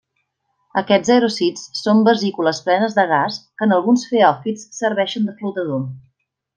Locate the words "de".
3.01-3.07, 5.33-5.41